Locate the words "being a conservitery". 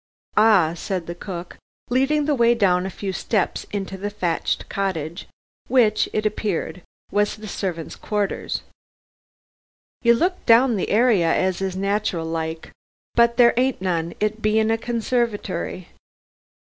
14.41-15.89